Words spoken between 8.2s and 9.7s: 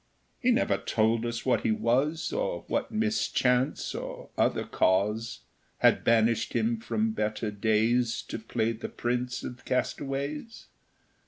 To play the Prince of